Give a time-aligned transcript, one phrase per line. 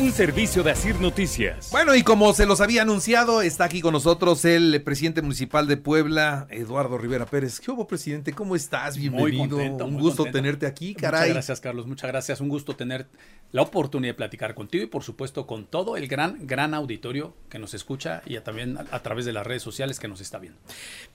[0.00, 1.68] Un servicio de Asir Noticias.
[1.70, 5.76] Bueno, y como se los había anunciado, está aquí con nosotros el presidente municipal de
[5.76, 7.60] Puebla, Eduardo Rivera Pérez.
[7.60, 8.32] ¿Qué hubo, presidente?
[8.32, 8.96] ¿Cómo estás?
[8.96, 9.28] Bienvenido.
[9.28, 10.38] Muy contento, Un muy gusto contento.
[10.38, 11.20] tenerte aquí, caray.
[11.20, 11.86] Muchas gracias, Carlos.
[11.86, 12.40] Muchas gracias.
[12.40, 13.08] Un gusto tener
[13.52, 17.58] la oportunidad de platicar contigo y, por supuesto, con todo el gran, gran auditorio que
[17.58, 20.38] nos escucha y a- también a, a través de las redes sociales que nos está
[20.38, 20.58] viendo.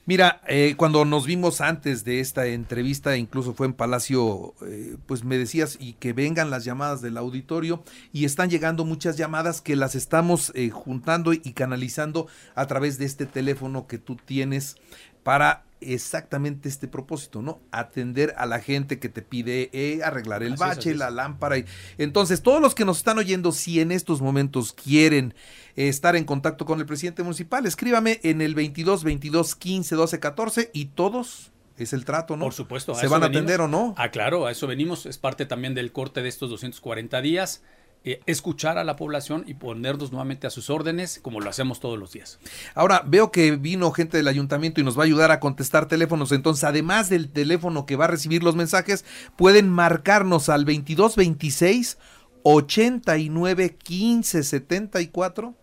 [0.04, 5.24] Mira, eh, cuando nos vimos antes de esta entrevista, incluso fue en Palacio, eh, pues
[5.24, 7.82] me decías y que vengan las llamadas del auditorio
[8.12, 13.06] y están llegando muchas llamadas que las estamos eh, juntando y canalizando a través de
[13.06, 14.76] este teléfono que tú tienes
[15.22, 17.60] para exactamente este propósito, ¿no?
[17.70, 20.96] Atender a la gente que te pide eh, arreglar el Así bache, es.
[20.96, 21.58] la lámpara.
[21.58, 21.64] Y,
[21.98, 25.34] entonces, todos los que nos están oyendo, si en estos momentos quieren
[25.76, 30.20] eh, estar en contacto con el presidente municipal, escríbame en el 22 22 15 12
[30.20, 32.44] 14 y todos es el trato, ¿no?
[32.46, 32.94] Por supuesto.
[32.94, 33.42] ¿Se van a venimos.
[33.42, 33.94] atender o no?
[33.98, 35.06] Ah, claro, a eso venimos.
[35.06, 37.62] Es parte también del corte de estos 240 días.
[38.08, 41.98] Eh, escuchar a la población y ponernos nuevamente a sus órdenes como lo hacemos todos
[41.98, 42.38] los días.
[42.76, 46.30] Ahora veo que vino gente del ayuntamiento y nos va a ayudar a contestar teléfonos.
[46.30, 51.98] Entonces, además del teléfono que va a recibir los mensajes, pueden marcarnos al 2226
[52.44, 55.56] 89 15 74.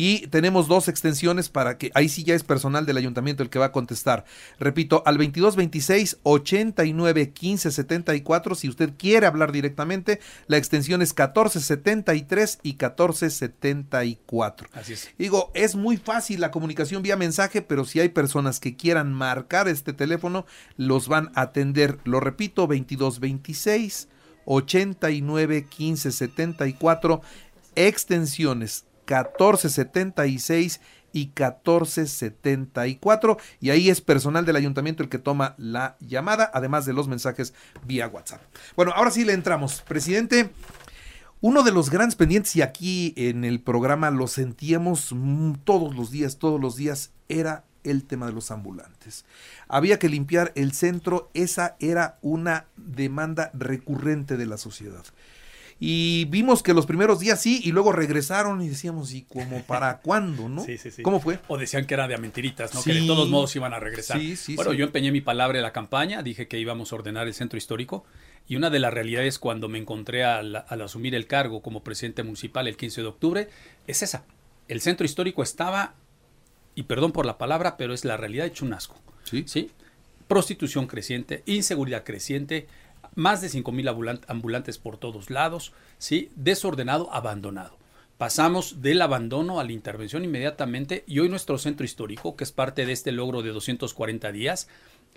[0.00, 3.58] Y tenemos dos extensiones para que ahí sí ya es personal del ayuntamiento el que
[3.58, 4.24] va a contestar.
[4.60, 8.54] Repito, al 2226 89 15 74.
[8.54, 14.68] Si usted quiere hablar directamente, la extensión es 1473 y 1474.
[14.72, 15.08] Así es.
[15.18, 19.66] Digo, es muy fácil la comunicación vía mensaje, pero si hay personas que quieran marcar
[19.66, 21.98] este teléfono, los van a atender.
[22.04, 24.06] Lo repito, 2226
[24.44, 27.20] 89 15 74,
[27.74, 30.80] extensiones 1476
[31.12, 36.92] y 1474 y ahí es personal del ayuntamiento el que toma la llamada, además de
[36.92, 37.54] los mensajes
[37.86, 38.42] vía WhatsApp.
[38.76, 39.82] Bueno, ahora sí le entramos.
[39.82, 40.50] Presidente,
[41.40, 46.10] uno de los grandes pendientes, y aquí en el programa lo sentíamos mm, todos los
[46.10, 49.24] días, todos los días, era el tema de los ambulantes.
[49.68, 55.04] Había que limpiar el centro, esa era una demanda recurrente de la sociedad.
[55.80, 59.98] Y vimos que los primeros días sí, y luego regresaron y decíamos, ¿y como para
[60.02, 60.64] cuándo, no?
[60.64, 61.02] Sí, sí, sí.
[61.02, 61.38] ¿Cómo fue?
[61.46, 62.82] O decían que era de a mentiritas, ¿no?
[62.82, 62.90] Sí.
[62.90, 64.18] Que de todos modos iban a regresar.
[64.18, 67.28] Sí, sí, bueno, yo empeñé mi palabra en la campaña, dije que íbamos a ordenar
[67.28, 68.04] el centro histórico.
[68.48, 72.22] Y una de las realidades cuando me encontré al, al asumir el cargo como presidente
[72.22, 73.48] municipal el 15 de octubre
[73.86, 74.24] es esa.
[74.68, 75.94] El centro histórico estaba,
[76.74, 78.96] y perdón por la palabra, pero es la realidad hecho un asco.
[79.24, 79.44] Sí.
[79.46, 79.70] ¿sí?
[80.26, 82.66] Prostitución creciente, inseguridad creciente,
[83.14, 86.30] más de 5 mil ambulantes por todos lados, ¿sí?
[86.36, 87.76] desordenado, abandonado.
[88.18, 92.84] Pasamos del abandono a la intervención inmediatamente y hoy nuestro centro histórico, que es parte
[92.84, 94.68] de este logro de 240 días,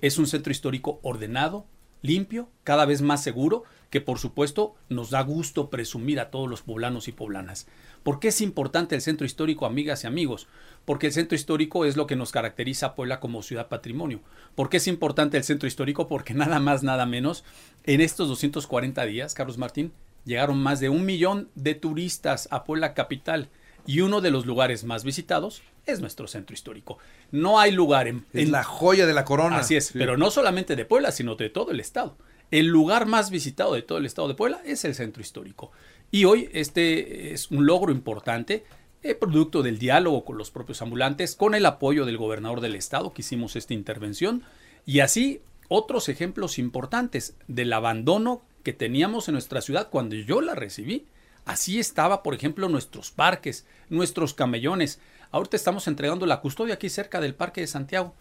[0.01, 1.65] es un centro histórico ordenado,
[2.01, 6.61] limpio, cada vez más seguro, que por supuesto nos da gusto presumir a todos los
[6.61, 7.67] poblanos y poblanas.
[8.03, 10.47] ¿Por qué es importante el centro histórico, amigas y amigos?
[10.85, 14.21] Porque el centro histórico es lo que nos caracteriza a Puebla como ciudad patrimonio.
[14.55, 16.07] ¿Por qué es importante el centro histórico?
[16.07, 17.43] Porque nada más, nada menos,
[17.83, 19.91] en estos 240 días, Carlos Martín,
[20.25, 23.49] llegaron más de un millón de turistas a Puebla capital
[23.85, 26.97] y uno de los lugares más visitados es nuestro centro histórico.
[27.31, 29.57] No hay lugar en, Es en- la joya de la corona.
[29.57, 29.97] Así es, Sí.
[29.97, 32.17] pero no solamente de Puebla, sino de todo el estado.
[32.51, 35.71] El lugar más visitado de todo el estado de Puebla es el centro histórico.
[36.11, 38.65] Y hoy este es un logro importante,
[39.03, 43.13] eh, producto del diálogo con los propios ambulantes, con el apoyo del gobernador del estado
[43.13, 44.43] que hicimos esta intervención,
[44.85, 50.53] y así otros ejemplos importantes del abandono que teníamos en nuestra ciudad cuando yo la
[50.53, 51.05] recibí.
[51.45, 54.99] Así estaba, por ejemplo, nuestros parques, nuestros camellones.
[55.31, 58.13] Ahorita estamos entregando la custodia aquí cerca del Parque de Santiago.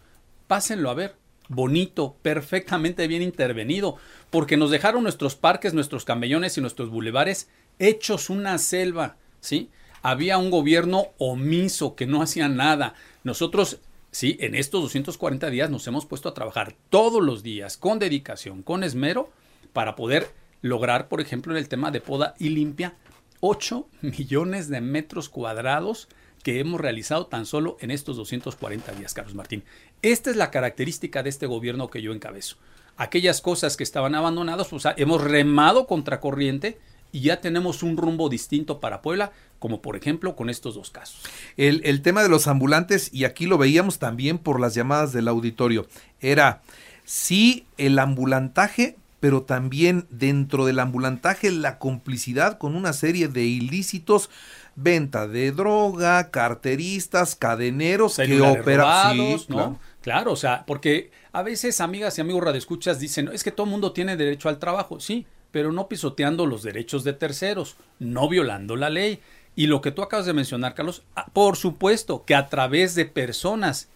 [0.46, 1.16] Pásenlo a ver.
[1.48, 3.96] Bonito, perfectamente bien intervenido,
[4.30, 7.48] porque nos dejaron nuestros parques, nuestros camellones y nuestros bulevares
[7.80, 9.68] hechos una selva, ¿sí?
[10.00, 12.94] Había un gobierno omiso que no hacía nada.
[13.24, 13.80] Nosotros,
[14.12, 18.62] sí, en estos 240 días nos hemos puesto a trabajar todos los días con dedicación,
[18.62, 19.32] con esmero,
[19.72, 20.32] para poder
[20.62, 22.94] lograr, por ejemplo, en el tema de poda y limpia,
[23.40, 26.08] 8 millones de metros cuadrados
[26.42, 29.62] que hemos realizado tan solo en estos 240 días, Carlos Martín.
[30.02, 32.56] Esta es la característica de este gobierno que yo encabezo.
[32.96, 36.78] Aquellas cosas que estaban abandonadas, pues ah, hemos remado contracorriente
[37.12, 41.22] y ya tenemos un rumbo distinto para Puebla, como por ejemplo con estos dos casos.
[41.56, 45.28] El, el tema de los ambulantes, y aquí lo veíamos también por las llamadas del
[45.28, 45.86] auditorio,
[46.20, 46.62] era
[47.04, 54.30] sí el ambulantaje, pero también dentro del ambulantaje la complicidad con una serie de ilícitos,
[54.74, 59.16] venta de droga, carteristas, cadeneros que operan.
[59.16, 59.54] Sí, ¿no?
[59.54, 59.78] claro.
[60.00, 63.70] Claro, o sea, porque a veces amigas y amigos radioescuchas dicen, es que todo el
[63.70, 68.76] mundo tiene derecho al trabajo, sí, pero no pisoteando los derechos de terceros, no violando
[68.76, 69.20] la ley.
[69.56, 73.04] Y lo que tú acabas de mencionar, Carlos, ah, por supuesto que a través de
[73.04, 73.88] personas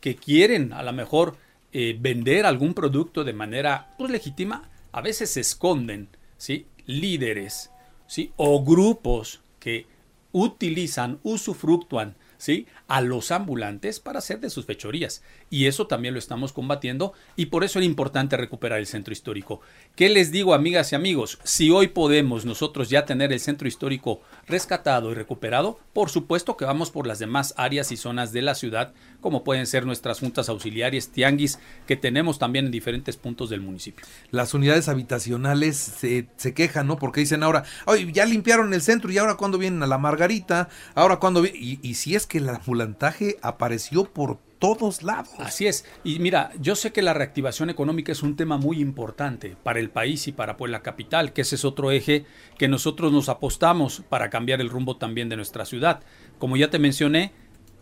[0.00, 1.36] que quieren a lo mejor
[1.72, 6.66] eh, vender algún producto de manera pues, legítima, a veces se esconden, ¿sí?
[6.86, 7.70] Líderes,
[8.06, 8.32] ¿sí?
[8.36, 9.86] O grupos que
[10.32, 12.66] utilizan, usufructúan ¿sí?
[12.88, 15.22] a los ambulantes para hacer de sus fechorías.
[15.52, 19.60] Y eso también lo estamos combatiendo y por eso era importante recuperar el centro histórico.
[19.96, 21.40] ¿Qué les digo, amigas y amigos?
[21.42, 26.64] Si hoy podemos nosotros ya tener el centro histórico rescatado y recuperado, por supuesto que
[26.64, 30.48] vamos por las demás áreas y zonas de la ciudad, como pueden ser nuestras juntas
[30.48, 31.58] auxiliares, tianguis,
[31.88, 34.06] que tenemos también en diferentes puntos del municipio.
[34.30, 36.96] Las unidades habitacionales se, quejan, ¿no?
[36.96, 40.68] Porque dicen ahora, oye, ya limpiaron el centro y ahora cuando vienen a la Margarita,
[40.94, 41.44] ahora cuando...
[41.44, 45.30] Y, y si es que el ambulantaje apareció por todos lados.
[45.38, 45.84] Así es.
[46.04, 49.90] Y mira, yo sé que la reactivación económica es un tema muy importante para el
[49.90, 52.26] país y para Puebla Capital, que ese es otro eje
[52.58, 56.02] que nosotros nos apostamos para cambiar el rumbo también de nuestra ciudad.
[56.38, 57.32] Como ya te mencioné,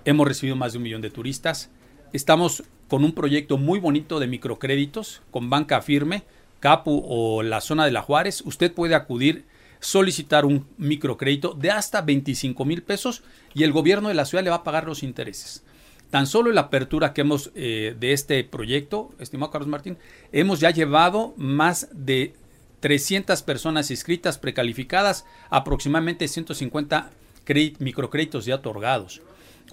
[0.07, 1.71] hemos recibido más de un millón de turistas.
[2.13, 6.23] Estamos con un proyecto muy bonito de microcréditos con banca firme,
[6.61, 8.41] Capu o la zona de la Juárez.
[8.47, 9.45] Usted puede acudir
[9.81, 13.23] solicitar un microcrédito de hasta 25 mil pesos
[13.53, 15.65] y el gobierno de la ciudad le va a pagar los intereses.
[16.11, 19.99] Tan solo en la apertura que hemos eh, de este proyecto, estimado Carlos Martín,
[20.33, 22.35] hemos ya llevado más de
[22.81, 27.11] 300 personas inscritas, precalificadas, aproximadamente 150
[27.79, 29.21] microcréditos ya otorgados.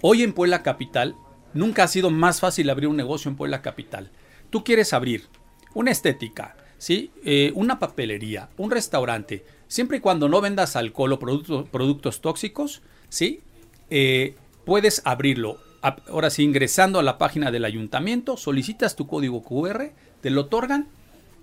[0.01, 1.15] Hoy en Puebla Capital,
[1.53, 4.11] nunca ha sido más fácil abrir un negocio en Puebla Capital.
[4.49, 5.25] Tú quieres abrir
[5.73, 7.11] una estética, ¿sí?
[7.23, 13.41] Eh, una papelería, un restaurante, siempre y cuando no vendas alcohol o productos tóxicos, ¿sí?
[13.89, 14.35] Eh,
[14.65, 15.64] puedes abrirlo
[16.07, 19.91] ahora sí, ingresando a la página del ayuntamiento, solicitas tu código QR,
[20.21, 20.87] te lo otorgan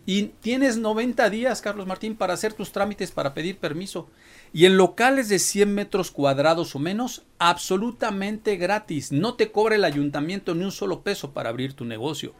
[0.05, 4.09] y tienes 90 días, Carlos Martín, para hacer tus trámites para pedir permiso.
[4.53, 9.13] Y en locales de 100 metros cuadrados o menos, absolutamente gratis.
[9.13, 12.35] No te cobra el ayuntamiento ni un solo peso para abrir tu negocio.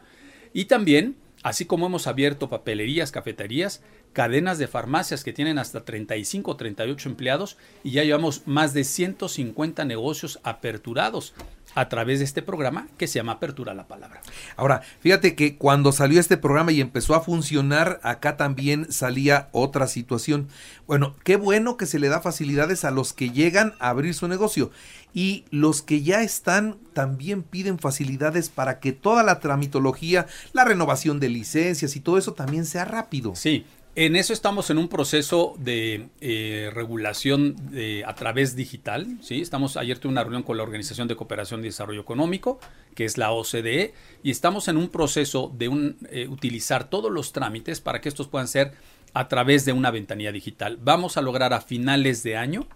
[0.51, 6.51] Y también, así como hemos abierto papelerías, cafeterías, cadenas de farmacias que tienen hasta 35
[6.51, 11.33] o 38 empleados y ya llevamos más de 150 negocios aperturados
[11.75, 14.21] a través de este programa que se llama Apertura a la Palabra.
[14.55, 19.87] Ahora, fíjate que cuando salió este programa y empezó a funcionar, acá también salía otra
[19.87, 20.47] situación.
[20.87, 24.27] Bueno, qué bueno que se le da facilidades a los que llegan a abrir su
[24.27, 24.71] negocio
[25.13, 31.19] y los que ya están también piden facilidades para que toda la tramitología, la renovación
[31.19, 33.35] de licencias y todo eso también sea rápido.
[33.35, 39.17] Sí, en eso estamos en un proceso de eh, regulación de, a través digital.
[39.21, 39.41] ¿sí?
[39.41, 42.59] Estamos, ayer tuve una reunión con la Organización de Cooperación y Desarrollo Económico,
[42.95, 43.93] que es la OCDE,
[44.23, 48.27] y estamos en un proceso de un, eh, utilizar todos los trámites para que estos
[48.27, 48.71] puedan ser
[49.13, 50.79] a través de una ventanilla digital.
[50.81, 52.67] Vamos a lograr a finales de año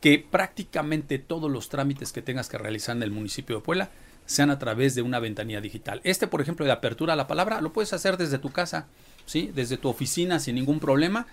[0.00, 3.90] que prácticamente todos los trámites que tengas que realizar en el municipio de Puebla
[4.26, 6.00] sean a través de una ventanilla digital.
[6.02, 8.88] Este, por ejemplo, de apertura a la palabra, lo puedes hacer desde tu casa
[9.32, 11.26] desde tu oficina sin ningún problema.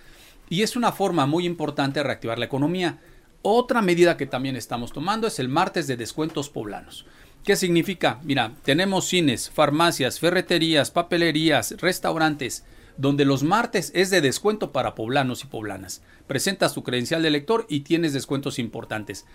[0.49, 2.99] Y es una forma muy importante de reactivar la economía.
[3.41, 7.05] Otra medida que también estamos tomando es el martes de descuentos poblanos.
[7.43, 8.19] ¿Qué significa?
[8.23, 12.63] Mira, tenemos cines, farmacias, ferreterías, papelerías, restaurantes,
[12.97, 16.01] donde los martes es de descuento para poblanos y poblanas.
[16.27, 19.25] Presentas tu credencial de lector y tienes descuentos importantes.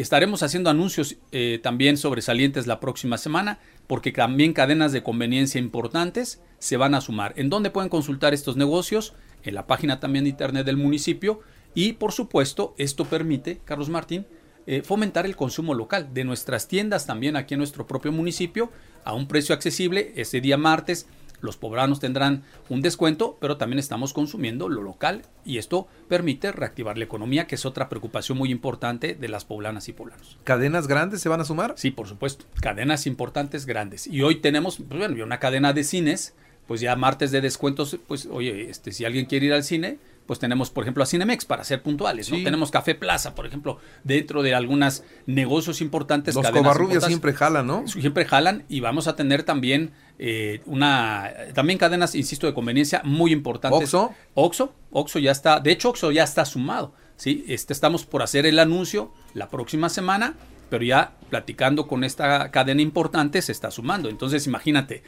[0.00, 6.40] Estaremos haciendo anuncios eh, también sobresalientes la próxima semana, porque también cadenas de conveniencia importantes
[6.60, 7.34] se van a sumar.
[7.36, 9.14] ¿En dónde pueden consultar estos negocios?
[9.42, 11.40] En la página también de internet del municipio.
[11.74, 14.24] Y por supuesto, esto permite, Carlos Martín,
[14.68, 18.70] eh, fomentar el consumo local de nuestras tiendas también aquí en nuestro propio municipio
[19.02, 21.08] a un precio accesible ese día martes
[21.40, 26.98] los poblanos tendrán un descuento, pero también estamos consumiendo lo local y esto permite reactivar
[26.98, 30.38] la economía, que es otra preocupación muy importante de las poblanas y poblanos.
[30.44, 31.74] ¿Cadenas grandes se van a sumar?
[31.76, 34.06] Sí, por supuesto, cadenas importantes grandes.
[34.06, 36.34] Y hoy tenemos, pues bueno, una cadena de cines,
[36.68, 40.38] pues ya martes de descuentos, pues oye, este, si alguien quiere ir al cine, pues
[40.38, 42.36] tenemos, por ejemplo, a Cinemex para ser puntuales, ¿no?
[42.44, 46.34] Tenemos Café Plaza, por ejemplo, dentro de algunos negocios importantes.
[46.34, 47.88] Los covarrubias siempre jalan, ¿no?
[47.88, 53.32] Siempre jalan y vamos a tener también eh, una, también cadenas, insisto, de conveniencia muy
[53.32, 53.94] importantes.
[53.94, 54.14] Oxo.
[54.34, 57.46] Oxo, Oxo ya está, de hecho Oxo ya está sumado, ¿sí?
[57.48, 60.34] Este, estamos por hacer el anuncio la próxima semana,
[60.68, 64.10] pero ya platicando con esta cadena importante se está sumando.
[64.10, 65.02] Entonces, imagínate,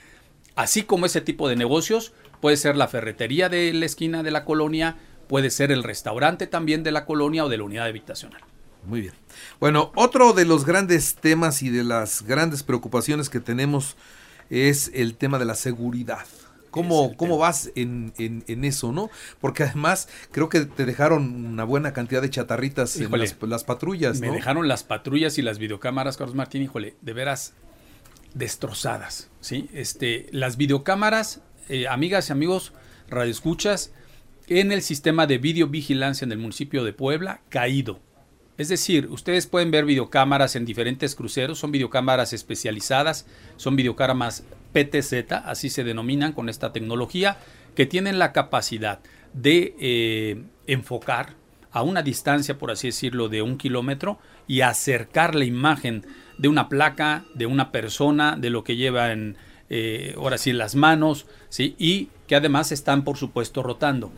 [0.56, 4.44] así como ese tipo de negocios, puede ser la ferretería de la esquina de la
[4.44, 4.96] colonia,
[5.28, 8.42] puede ser el restaurante también de la colonia o de la unidad habitacional.
[8.86, 9.14] Muy bien.
[9.58, 13.96] Bueno, otro de los grandes temas y de las grandes preocupaciones que tenemos
[14.48, 16.26] es el tema de la seguridad.
[16.70, 19.10] ¿Cómo, cómo vas en, en, eso, no?
[19.40, 24.30] Porque además creo que te dejaron una buena cantidad de chatarritas en las, patrullas, Me
[24.30, 27.54] dejaron las patrullas y las videocámaras, Carlos Martín, híjole, de veras
[28.34, 29.68] destrozadas, ¿sí?
[29.72, 32.72] Este, las videocámaras, eh, amigas y amigos,
[33.08, 33.92] radioescuchas,
[34.46, 38.00] en el sistema de videovigilancia en el municipio de Puebla, caído.
[38.58, 45.32] Es decir, ustedes pueden ver videocámaras en diferentes cruceros, son videocámaras especializadas, son videocámaras PTZ,
[45.44, 47.38] así se denominan con esta tecnología,
[47.74, 49.00] que tienen la capacidad
[49.32, 51.36] de eh, enfocar
[51.72, 56.04] a una distancia, por así decirlo, de un kilómetro y acercar la imagen
[56.40, 59.36] de una placa, de una persona, de lo que lleva en,
[59.68, 61.74] eh, ahora sí, las manos, ¿sí?
[61.78, 64.10] y que además están, por supuesto, rotando.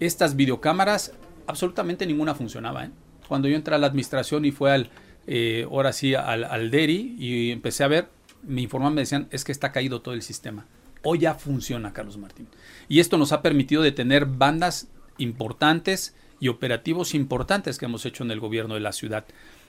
[0.00, 1.12] Estas videocámaras,
[1.46, 2.84] absolutamente ninguna funcionaba.
[2.84, 2.90] ¿eh?
[3.28, 4.90] cuando yo entré a la administración y fue al,
[5.26, 8.08] eh, ahora sí, al, al DERI y empecé a ver,
[8.42, 10.66] me informaban, me decían, es que está caído todo el sistema.
[11.04, 12.48] Hoy ya funciona, Carlos Martín.
[12.88, 18.24] Y esto nos ha permitido de tener bandas importantes y operativos importantes que hemos hecho
[18.24, 19.26] en el gobierno de la ciudad.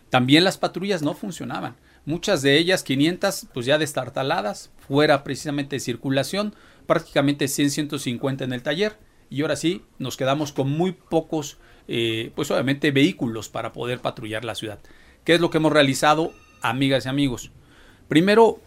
[0.10, 1.75] También las patrullas no funcionaban.
[2.10, 6.56] Muchas de ellas, 500, pues ya destartaladas, fuera precisamente de circulación,
[6.88, 8.98] prácticamente 100, 150 en el taller.
[9.30, 14.44] Y ahora sí, nos quedamos con muy pocos eh, pues obviamente vehículos para poder patrullar
[14.44, 14.80] la ciudad.
[15.24, 17.51] ¿Qué es lo que hemos realizado, amigas y amigos?
[18.08, 18.60] Primero,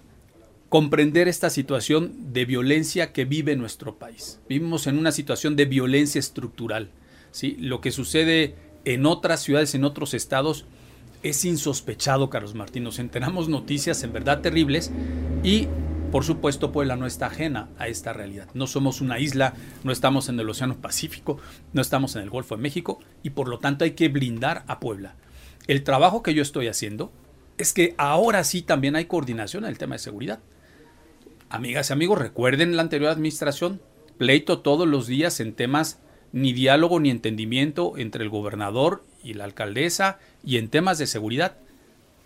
[0.69, 4.39] comprender esta situación de violencia que vive nuestro país.
[4.49, 6.91] Vivimos en una situación de violencia estructural.
[7.33, 7.57] ¿sí?
[7.59, 10.65] Lo que sucede en otras ciudades, en otros estados,
[11.23, 12.85] es insospechado, Carlos Martín.
[12.85, 14.91] Nos enteramos noticias en verdad terribles
[15.43, 15.69] y
[16.13, 18.47] por supuesto, Puebla no está ajena a esta realidad.
[18.53, 21.39] No somos una isla, no estamos en el Océano Pacífico,
[21.73, 24.79] no estamos en el Golfo de México y por lo tanto hay que blindar a
[24.79, 25.15] Puebla.
[25.69, 27.11] El trabajo que yo estoy haciendo
[27.57, 30.41] es que ahora sí también hay coordinación en el tema de seguridad.
[31.49, 33.81] Amigas y amigos, recuerden la anterior administración,
[34.19, 35.99] pleito todos los días en temas
[36.33, 41.57] ni diálogo ni entendimiento entre el gobernador y la alcaldesa y en temas de seguridad.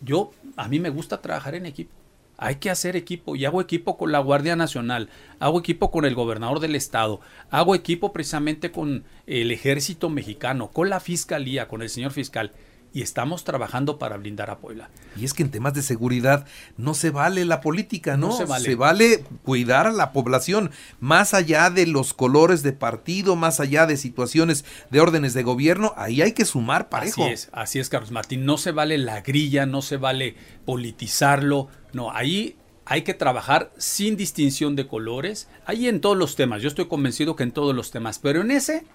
[0.01, 1.93] Yo, a mí me gusta trabajar en equipo.
[2.39, 5.09] Hay que hacer equipo y hago equipo con la Guardia Nacional,
[5.41, 7.21] hago equipo con el gobernador del estado,
[7.51, 12.53] hago equipo precisamente con el ejército mexicano, con la fiscalía, con el señor fiscal
[12.97, 14.89] y estamos trabajando para blindar a Puebla.
[15.19, 16.47] Y es que en temas de seguridad
[16.79, 18.33] no se vale la política, ¿no?
[18.33, 18.65] se, vale.
[18.65, 19.23] se vale.
[19.45, 24.65] cuidar a la población, más allá de los colores de partido, más allá de situaciones
[24.91, 27.23] de órdenes de gobierno, ahí hay que sumar parejo.
[27.23, 28.47] Así es, así es, Carlos Martín.
[28.47, 30.35] No se vale la grilla, no se vale
[30.65, 31.69] politizarlo.
[31.93, 35.51] No, ahí hay que trabajar sin distinción de colores.
[35.67, 36.63] Ahí en todos los temas.
[36.63, 38.19] Yo estoy convencido que en todos los temas.
[38.21, 38.87] Pero en ese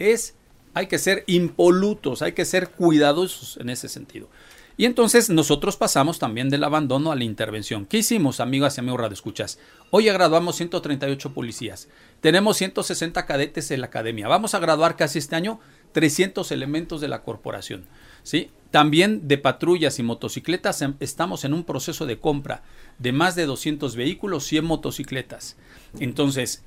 [0.00, 0.34] es
[0.76, 4.28] hay que ser impolutos, hay que ser cuidadosos en ese sentido.
[4.76, 7.86] Y entonces nosotros pasamos también del abandono a la intervención.
[7.86, 9.58] ¿Qué hicimos, amigas y amigos radioescuchas?
[9.90, 11.88] Hoy graduamos 138 policías.
[12.20, 14.28] Tenemos 160 cadetes en la academia.
[14.28, 15.60] Vamos a graduar casi este año
[15.92, 17.86] 300 elementos de la corporación.
[18.22, 18.50] ¿sí?
[18.70, 22.64] También de patrullas y motocicletas em, estamos en un proceso de compra
[22.98, 25.56] de más de 200 vehículos, 100 motocicletas.
[26.00, 26.64] Entonces,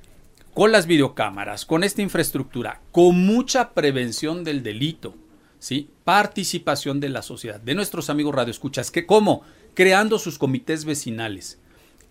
[0.54, 5.14] con las videocámaras, con esta infraestructura, con mucha prevención del delito,
[5.58, 5.90] ¿sí?
[6.04, 9.42] participación de la sociedad, de nuestros amigos radioescuchas, que cómo,
[9.74, 11.58] creando sus comités vecinales,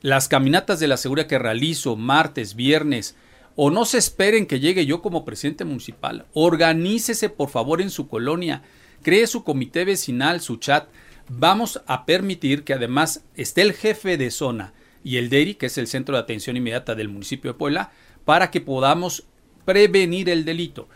[0.01, 3.15] las caminatas de la seguridad que realizo martes, viernes,
[3.55, 8.07] o no se esperen que llegue yo como presidente municipal, organícese por favor en su
[8.07, 8.63] colonia,
[9.01, 10.87] cree su comité vecinal, su chat,
[11.27, 15.77] vamos a permitir que además esté el jefe de zona y el DERI, que es
[15.77, 17.91] el centro de atención inmediata del municipio de Puebla,
[18.25, 19.25] para que podamos
[19.65, 20.87] prevenir el delito.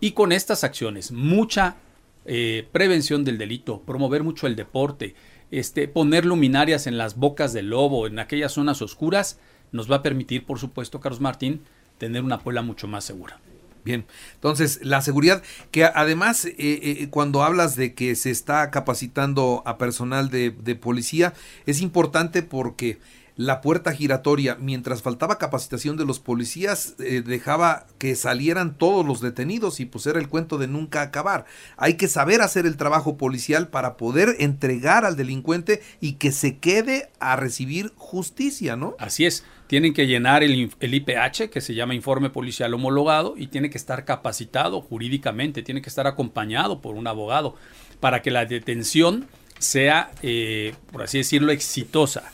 [0.00, 1.76] Y con estas acciones, mucha
[2.24, 5.14] eh, prevención del delito, promover mucho el deporte,
[5.50, 9.38] este, poner luminarias en las bocas del lobo, en aquellas zonas oscuras,
[9.70, 11.62] nos va a permitir, por supuesto, Carlos Martín,
[11.98, 13.38] tener una Puebla mucho más segura.
[13.84, 19.62] Bien, entonces la seguridad, que además eh, eh, cuando hablas de que se está capacitando
[19.66, 21.34] a personal de, de policía,
[21.66, 22.98] es importante porque
[23.36, 29.20] la puerta giratoria, mientras faltaba capacitación de los policías, eh, dejaba que salieran todos los
[29.20, 31.46] detenidos y pues era el cuento de nunca acabar.
[31.76, 36.58] Hay que saber hacer el trabajo policial para poder entregar al delincuente y que se
[36.58, 38.96] quede a recibir justicia, ¿no?
[38.98, 43.46] Así es, tienen que llenar el, el IPH, que se llama Informe Policial Homologado, y
[43.46, 47.56] tiene que estar capacitado jurídicamente, tiene que estar acompañado por un abogado
[47.98, 49.26] para que la detención
[49.58, 52.32] sea, eh, por así decirlo, exitosa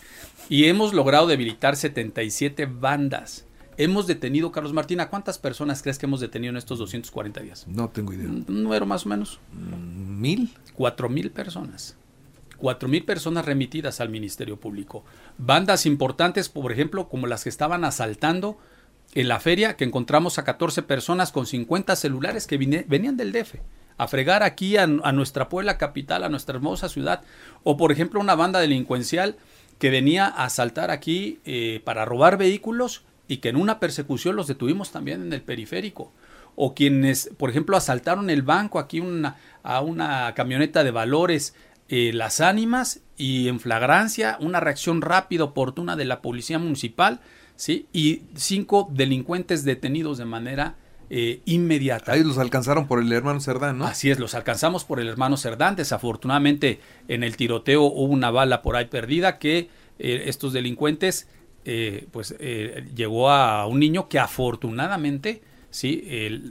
[0.48, 3.44] y hemos logrado debilitar 77 bandas.
[3.76, 7.66] Hemos detenido, Carlos Martín, ¿a cuántas personas crees que hemos detenido en estos 240 días?
[7.68, 8.26] No tengo idea.
[8.28, 9.38] ¿Un número más o menos?
[9.52, 10.54] Mm, ¿Mil?
[10.74, 11.96] Cuatro mil personas.
[12.56, 15.04] cuatro mil personas remitidas al Ministerio Público.
[15.36, 18.58] Bandas importantes, por ejemplo, como las que estaban asaltando
[19.14, 23.60] en la feria, que encontramos a 14 personas con 50 celulares que venían del DF
[23.98, 27.22] a fregar aquí a, nuestra Puebla capital, a nuestra hermosa ciudad.
[27.64, 29.36] O por ejemplo una banda delincuencial
[29.78, 34.46] que venía a asaltar aquí eh, para robar vehículos y que en una persecución los
[34.46, 36.12] detuvimos también en el periférico.
[36.56, 41.54] O quienes, por ejemplo, asaltaron el banco aquí una, a una camioneta de valores,
[41.88, 47.20] eh, las ánimas y en flagrancia una reacción rápida, oportuna de la policía municipal,
[47.54, 47.86] ¿sí?
[47.92, 50.76] Y cinco delincuentes detenidos de manera
[51.10, 52.12] eh, inmediata.
[52.12, 53.86] Ahí los alcanzaron por el hermano Cerdán, ¿no?
[53.86, 55.76] Así es, los alcanzamos por el hermano Cerdán.
[55.76, 61.28] Desafortunadamente en el tiroteo hubo una bala por ahí perdida que eh, estos delincuentes,
[61.64, 62.36] eh, pues
[62.94, 66.04] llegó a un niño que afortunadamente, sí,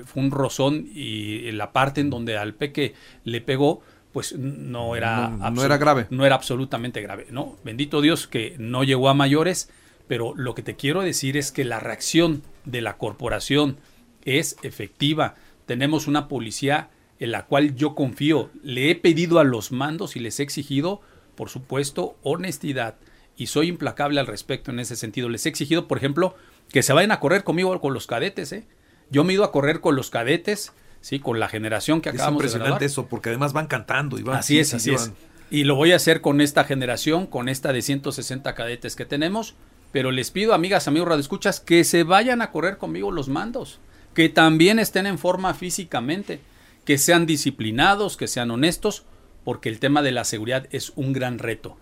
[0.06, 3.82] fue un rozón y la parte en donde al peque le pegó,
[4.18, 6.08] pues no era, no, era grave.
[6.10, 7.56] No era absolutamente grave, ¿no?
[7.64, 9.70] Bendito Dios que no llegó a mayores,
[10.08, 13.78] pero lo que te quiero decir es que la reacción de la corporación,
[14.28, 15.36] es efectiva.
[15.66, 18.52] Tenemos una policía en la cual yo confío.
[18.62, 21.02] Le he pedido a los mandos y les he exigido,
[21.36, 22.96] por supuesto, honestidad.
[23.38, 25.30] Y soy implacable al respecto en ese sentido.
[25.30, 26.36] Les he exigido, por ejemplo,
[26.70, 28.52] que se vayan a correr conmigo con los cadetes.
[28.52, 28.66] ¿eh?
[29.10, 31.20] Yo me he ido a correr con los cadetes, ¿sí?
[31.20, 34.38] con la generación que acabamos de Es impresionante eso, porque además van cantando y van.
[34.38, 35.12] Así es, así es.
[35.50, 39.56] Y lo voy a hacer con esta generación, con esta de 160 cadetes que tenemos.
[39.94, 43.80] Pero les pido, amigas, amigos radioescuchas, que se vayan a correr conmigo los mandos
[44.18, 46.40] que también estén en forma físicamente,
[46.86, 49.04] que sean disciplinados, que sean honestos,
[49.44, 51.78] porque el tema de la seguridad es un gran reto.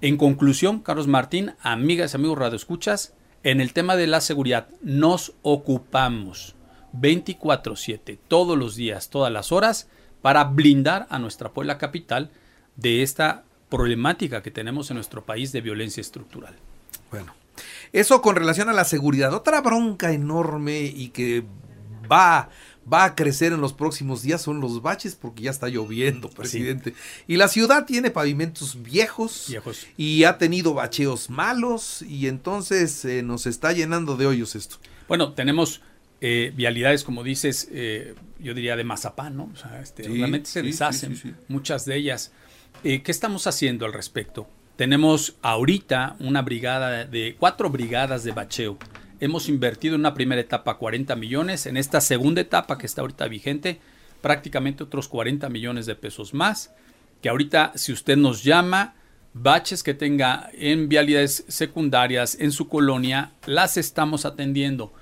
[0.00, 5.32] En conclusión, Carlos Martín, amigas y amigos radioescuchas, en el tema de la seguridad nos
[5.42, 6.54] ocupamos
[6.92, 9.88] 24/7, todos los días, todas las horas,
[10.22, 12.30] para blindar a nuestra Puebla capital
[12.76, 16.54] de esta problemática que tenemos en nuestro país de violencia estructural.
[17.10, 17.34] Bueno,
[17.92, 21.44] eso con relación a la seguridad, otra bronca enorme y que
[22.10, 22.50] va,
[22.90, 26.94] va a crecer en los próximos días son los baches porque ya está lloviendo, presidente.
[27.26, 29.86] Y la ciudad tiene pavimentos viejos, viejos.
[29.96, 34.76] y ha tenido bacheos malos y entonces eh, nos está llenando de hoyos esto.
[35.08, 35.82] Bueno, tenemos
[36.20, 39.50] eh, vialidades, como dices, eh, yo diría de mazapán, ¿no?
[39.52, 42.32] O sea, este, realmente se deshacen muchas de ellas.
[42.82, 44.48] ¿Qué estamos haciendo al respecto?
[44.76, 48.78] Tenemos ahorita una brigada de cuatro brigadas de bacheo
[49.20, 53.28] hemos invertido en una primera etapa 40 millones, en esta segunda etapa que está ahorita
[53.28, 53.80] vigente,
[54.20, 56.74] prácticamente otros 40 millones de pesos más,
[57.22, 58.94] que ahorita si usted nos llama,
[59.32, 64.92] baches que tenga en vialidades secundarias en su colonia, las estamos atendiendo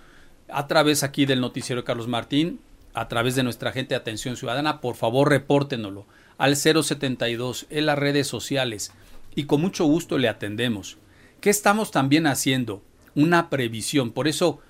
[0.48, 2.60] a través aquí del noticiero Carlos Martín,
[2.94, 7.98] a través de nuestra gente de atención ciudadana, por favor repórtenoslo al 072 en las
[7.98, 8.92] redes sociales
[9.34, 10.98] y con mucho gusto le atendemos.
[11.40, 12.82] ¿Qué estamos también haciendo?
[13.18, 14.12] Una previsión.
[14.12, 14.60] Por eso,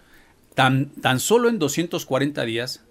[0.54, 2.82] tan, tan solo en 240 días,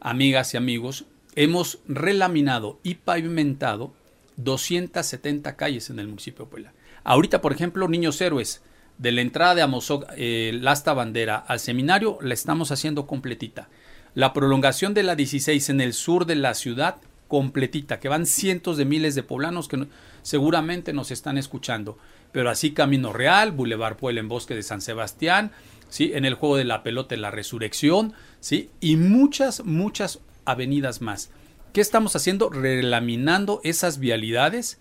[0.00, 3.94] amigas y amigos, hemos relaminado y pavimentado
[4.36, 6.72] 270 calles en el municipio de Puebla.
[7.04, 8.62] Ahorita, por ejemplo, Niños Héroes,
[8.98, 13.70] de la entrada de Amozoc, eh, Lasta Bandera al seminario, la estamos haciendo completita.
[14.14, 16.96] La prolongación de la 16 en el sur de la ciudad,
[17.28, 19.86] completita, que van cientos de miles de poblanos que
[20.22, 21.98] seguramente nos están escuchando
[22.32, 25.52] pero así Camino Real, Boulevard Puebla en Bosque de San Sebastián,
[25.88, 26.12] ¿sí?
[26.14, 28.70] en el juego de la pelota en la resurrección, ¿sí?
[28.80, 31.30] y muchas, muchas avenidas más.
[31.72, 32.50] ¿Qué estamos haciendo?
[32.50, 34.80] Relaminando esas vialidades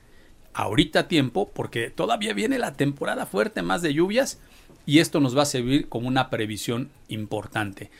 [0.53, 4.39] ahorita a tiempo, porque todavía viene la temporada fuerte más de lluvias
[4.85, 7.91] y esto nos va a servir como una previsión importante.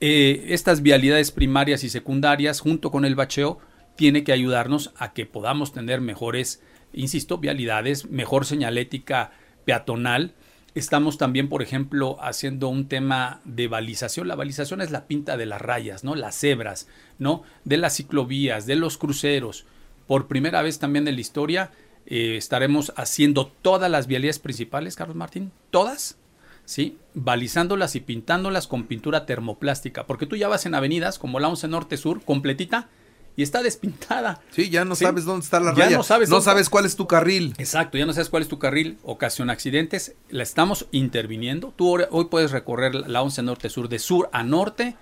[0.00, 3.58] Eh, estas vialidades primarias y secundarias, junto con el bacheo,
[3.96, 6.62] tiene que ayudarnos a que podamos tener mejores
[6.96, 9.30] insisto, vialidades, mejor señalética
[9.64, 10.34] peatonal.
[10.74, 14.28] Estamos también, por ejemplo, haciendo un tema de balización.
[14.28, 16.14] La balización es la pinta de las rayas, ¿no?
[16.14, 17.42] Las cebras, ¿no?
[17.64, 19.64] De las ciclovías, de los cruceros.
[20.06, 21.70] Por primera vez también en la historia
[22.06, 26.18] eh, estaremos haciendo todas las vialidades principales, Carlos Martín, todas,
[26.64, 26.98] ¿sí?
[27.14, 30.06] Balizándolas y pintándolas con pintura termoplástica.
[30.06, 32.88] Porque tú ya vas en avenidas como la 11 Norte Sur, completita,
[33.36, 34.40] y está despintada.
[34.50, 35.96] Sí, ya no sabes dónde está la ya raya.
[35.98, 37.54] No sabes, no sabes cuál es tu carril.
[37.58, 38.98] Exacto, ya no sabes cuál es tu carril.
[39.04, 40.14] Ocasiona accidentes.
[40.30, 41.72] La estamos interviniendo.
[41.76, 44.96] Tú hoy puedes recorrer la 11 Norte Sur de sur a norte,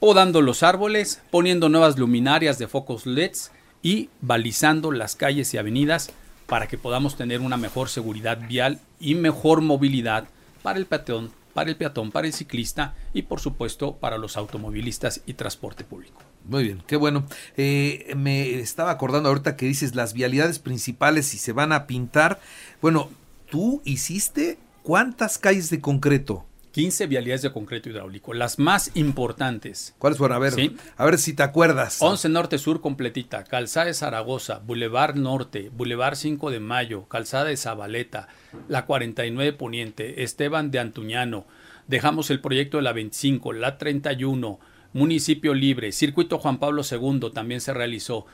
[0.00, 3.52] podando los árboles, poniendo nuevas luminarias de focos LEDs
[3.82, 6.10] y balizando las calles y avenidas
[6.46, 10.24] para que podamos tener una mejor seguridad vial y mejor movilidad
[10.62, 15.22] para el peatón, para el peatón, para el ciclista y por supuesto para los automovilistas
[15.26, 16.20] y transporte público.
[16.50, 17.26] Muy bien, qué bueno.
[17.56, 22.40] Eh, me estaba acordando ahorita que dices las vialidades principales si se van a pintar.
[22.82, 23.08] Bueno,
[23.48, 26.44] tú hiciste cuántas calles de concreto?
[26.72, 29.94] 15 vialidades de concreto hidráulico, las más importantes.
[29.98, 30.36] ¿Cuáles fueron?
[30.36, 30.54] A ver,
[30.96, 31.98] a ver si te acuerdas.
[32.00, 37.56] 11 Norte Sur completita, Calzada de Zaragoza, Boulevard Norte, Boulevard 5 de Mayo, Calzada de
[37.56, 38.26] Zabaleta,
[38.66, 41.46] la 49 Poniente, Esteban de Antuñano.
[41.86, 44.58] Dejamos el proyecto de la 25, la 31,
[44.92, 48.26] Municipio Libre, Circuito Juan Pablo II también se realizó.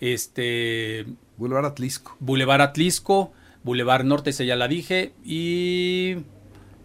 [0.00, 2.16] Este Boulevard Atlisco.
[2.20, 6.16] Boulevard Atlisco, Boulevard Norte, se ya la dije y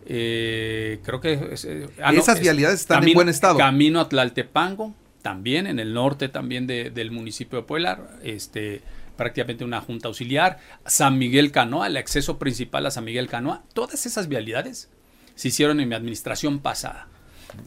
[0.05, 1.33] eh, creo que...
[1.33, 3.57] Eh, ah, Esas vialidades están en buen estado.
[3.57, 8.81] Camino a Tlaltepango, también en el norte también del municipio de Puebla, este,
[9.17, 10.59] prácticamente una junta auxiliar.
[10.85, 13.63] San Miguel Canoa, el acceso principal a San Miguel Canoa.
[13.73, 14.89] Todas esas vialidades
[15.35, 17.07] se hicieron en mi administración pasada.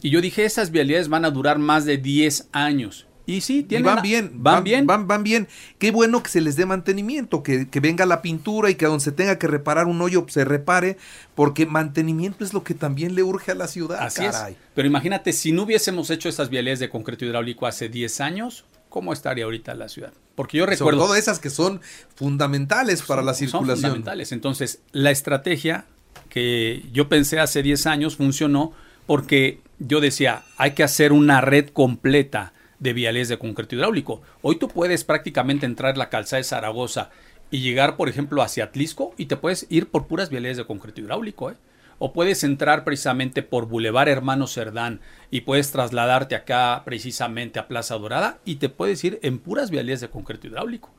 [0.01, 3.07] Y yo dije, esas vialidades van a durar más de 10 años.
[3.25, 4.85] Y sí, tienen van bien, van, bien.
[4.85, 5.47] Van, van, bien.
[5.79, 9.13] Qué bueno que se les dé mantenimiento, que, venga la pintura y que donde se
[9.13, 10.97] tenga que reparar un hoyo se repare,
[11.33, 13.99] porque mantenimiento es lo que también le urge a la ciudad.
[14.01, 14.35] Así es.
[14.75, 19.13] Pero imagínate, si no hubiésemos hecho esas vialidades de concreto hidráulico hace 10 años, ¿cómo
[19.13, 20.11] estaría ahorita la ciudad?
[20.35, 20.99] Porque yo recuerdo...
[20.99, 21.79] Sobre todo esas que son
[22.15, 23.77] fundamentales para la circulación.
[23.77, 24.33] Son fundamentales.
[24.33, 25.85] Entonces, la estrategia
[26.27, 28.73] que yo pensé hace 10 años funcionó
[29.05, 34.21] porque yo decía, hay que hacer una red completa de viales de concreto hidráulico.
[34.41, 37.09] Hoy tú puedes prácticamente entrar la calzada de Zaragoza
[37.51, 41.01] y llegar, por ejemplo, hacia Atlisco y te puedes ir por puras viales de concreto
[41.01, 41.51] hidráulico.
[41.51, 41.55] ¿eh?
[41.99, 47.97] O puedes entrar precisamente por Boulevard Hermano Cerdán y puedes trasladarte acá precisamente a Plaza
[47.97, 50.91] Dorada y te puedes ir en puras viales de concreto hidráulico.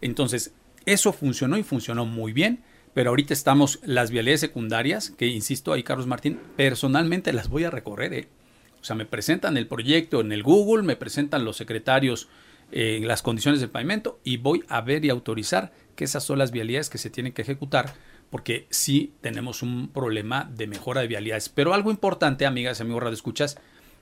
[0.00, 0.52] Entonces,
[0.84, 2.62] eso funcionó y funcionó muy bien.
[2.96, 7.70] Pero ahorita estamos las vialidades secundarias, que insisto ahí, Carlos Martín, personalmente las voy a
[7.70, 8.14] recorrer.
[8.14, 8.28] ¿eh?
[8.80, 12.30] O sea, me presentan el proyecto en el Google, me presentan los secretarios
[12.72, 16.52] eh, las condiciones del pavimento y voy a ver y autorizar que esas son las
[16.52, 17.92] vialidades que se tienen que ejecutar
[18.30, 21.50] porque sí tenemos un problema de mejora de vialidades.
[21.50, 23.58] Pero algo importante, amigas y amigos de escuchas,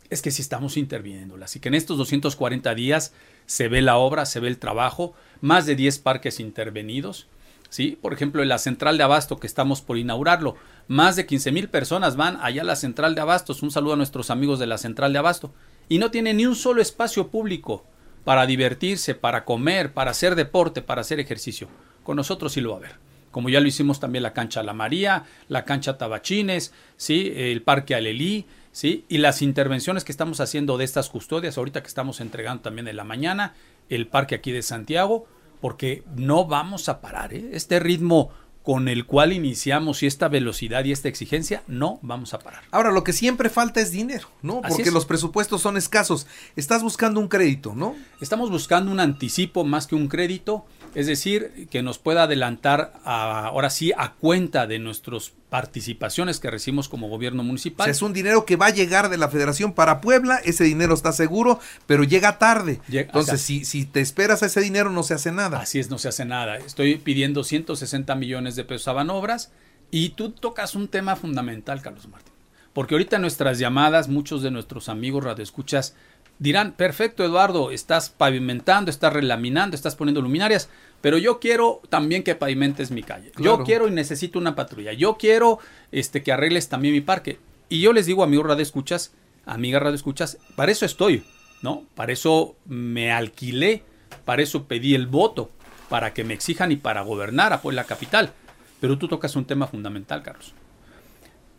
[0.08, 1.34] es que sí estamos interviniendo.
[1.42, 3.12] Así que en estos 240 días
[3.46, 7.26] se ve la obra, se ve el trabajo, más de 10 parques intervenidos.
[7.74, 7.98] ¿Sí?
[8.00, 10.54] Por ejemplo, en la central de abasto que estamos por inaugurarlo,
[10.86, 13.64] más de 15 mil personas van allá a la central de abastos.
[13.64, 15.52] Un saludo a nuestros amigos de la central de abasto.
[15.88, 17.84] Y no tiene ni un solo espacio público
[18.22, 21.66] para divertirse, para comer, para hacer deporte, para hacer ejercicio.
[22.04, 22.92] Con nosotros sí lo va a ver.
[23.32, 27.32] Como ya lo hicimos también la cancha La María, la cancha Tabachines, ¿sí?
[27.34, 29.04] el parque Alelí, ¿sí?
[29.08, 32.94] y las intervenciones que estamos haciendo de estas custodias, ahorita que estamos entregando también en
[32.94, 33.54] la mañana,
[33.88, 35.26] el parque aquí de Santiago,
[35.64, 37.32] porque no vamos a parar.
[37.32, 37.48] ¿eh?
[37.54, 38.28] Este ritmo
[38.62, 42.64] con el cual iniciamos y esta velocidad y esta exigencia, no vamos a parar.
[42.70, 44.60] Ahora, lo que siempre falta es dinero, ¿no?
[44.60, 46.26] Porque los presupuestos son escasos.
[46.54, 47.96] Estás buscando un crédito, ¿no?
[48.20, 53.68] Estamos buscando un anticipo más que un crédito es decir, que nos pueda adelantar ahora
[53.70, 57.88] sí a cuenta de nuestras participaciones que recibimos como gobierno municipal.
[57.88, 61.12] es un dinero que va a llegar de la federación para Puebla, ese dinero está
[61.12, 62.80] seguro, pero llega tarde.
[62.88, 65.60] Entonces, si, si te esperas a ese dinero, no se hace nada.
[65.60, 66.56] Así es, no se hace nada.
[66.56, 69.52] Estoy pidiendo 160 millones de pesos a Banobras
[69.92, 72.34] y tú tocas un tema fundamental, Carlos Martín.
[72.72, 75.94] Porque ahorita nuestras llamadas, muchos de nuestros amigos radioescuchas
[76.38, 80.68] dirán, perfecto Eduardo, estás pavimentando, estás relaminando, estás poniendo luminarias,
[81.00, 83.30] pero yo quiero también que pavimentes mi calle.
[83.38, 84.92] Yo quiero y necesito una patrulla.
[84.92, 85.58] Yo quiero
[85.92, 87.38] este, que arregles también mi parque.
[87.68, 89.12] Y yo les digo, a amigo Radio Escuchas,
[89.44, 91.24] amiga Radio Escuchas, para eso estoy,
[91.60, 91.84] ¿no?
[91.94, 93.82] Para eso me alquilé,
[94.24, 95.50] para eso pedí el voto,
[95.88, 98.32] para que me exijan y para gobernar a Puebla Capital.
[98.80, 100.54] Pero tú tocas un tema fundamental, Carlos.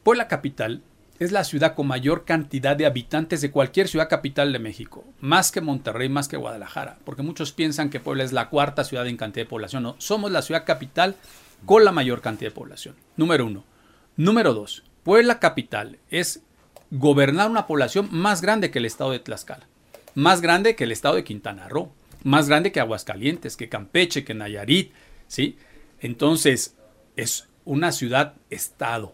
[0.03, 0.81] Puebla Capital
[1.19, 5.51] es la ciudad con mayor cantidad de habitantes de cualquier ciudad capital de México, más
[5.51, 9.17] que Monterrey, más que Guadalajara, porque muchos piensan que Puebla es la cuarta ciudad en
[9.17, 9.83] cantidad de población.
[9.83, 11.15] No, somos la ciudad capital
[11.65, 12.95] con la mayor cantidad de población.
[13.15, 13.63] Número uno.
[14.17, 14.83] Número dos.
[15.03, 16.41] Puebla capital es
[16.91, 19.67] gobernar una población más grande que el estado de Tlaxcala,
[20.15, 21.91] más grande que el estado de Quintana Roo,
[22.23, 24.93] más grande que Aguascalientes, que Campeche, que Nayarit,
[25.27, 25.57] ¿sí?
[25.99, 26.75] Entonces,
[27.15, 29.13] es una ciudad-estado,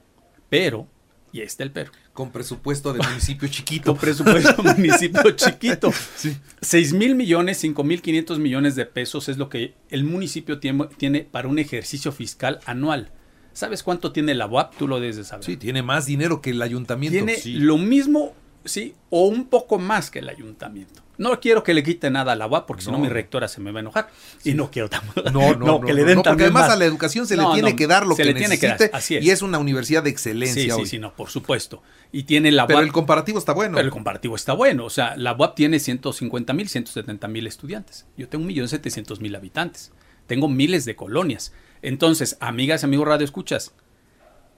[0.50, 0.88] pero
[1.32, 1.92] y ahí está el pero.
[2.14, 3.92] Con presupuesto de municipio chiquito.
[3.92, 5.92] Con presupuesto de municipio chiquito.
[6.16, 6.38] Sí.
[6.62, 10.88] 6 mil millones, 5 mil 500 millones de pesos es lo que el municipio tiene,
[10.98, 13.12] tiene, para un ejercicio fiscal anual.
[13.54, 14.78] ¿Sabes cuánto tiene la UAP?
[14.78, 15.44] Tú lo debes de saber.
[15.44, 17.26] Sí, tiene más dinero que el ayuntamiento.
[17.26, 18.34] Tiene lo mismo
[18.66, 21.02] sí, o un poco más que el ayuntamiento.
[21.18, 23.62] No quiero que le quite nada a la UAP porque si no mi rectora se
[23.62, 24.10] me va a enojar
[24.44, 25.30] y no quiero tampoco.
[25.30, 26.72] No, no, no, que le den no, porque además más.
[26.72, 28.80] a la educación se le tiene que dar lo se que le tiene que dar,
[28.80, 29.24] necesite así es.
[29.24, 30.88] y es una universidad de excelencia Sí, sí, hoy.
[30.88, 31.84] sí, no, por supuesto.
[32.12, 33.76] Y tiene la Pero UAP el comparativo está bueno.
[33.76, 34.86] Pero el comparativo está bueno.
[34.86, 38.08] O sea, la UAP tiene 150 mil, 170 mil estudiantes.
[38.18, 39.92] Yo tengo 1.700.000 habitantes.
[40.26, 41.54] Tengo miles de colonias.
[41.84, 43.74] Entonces, amigas y amigos Radio Escuchas,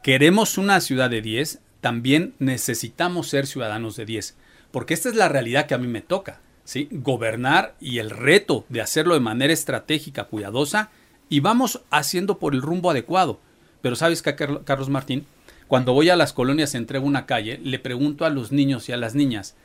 [0.02, 4.38] queremos una ciudad de 10, también necesitamos ser ciudadanos de 10.
[4.72, 6.40] Porque esta es la realidad que a mí me toca.
[6.64, 6.88] ¿sí?
[6.92, 10.92] Gobernar y el reto de hacerlo de manera estratégica, cuidadosa,
[11.28, 13.42] y vamos haciendo por el rumbo adecuado.
[13.82, 15.26] Pero sabes que, Carl- Carlos Martín,
[15.68, 18.98] cuando voy a las colonias, entrego una calle, le pregunto a los niños y a
[18.98, 19.56] las niñas,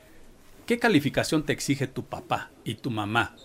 [0.66, 3.36] ¿qué calificación te exige tu papá y tu mamá?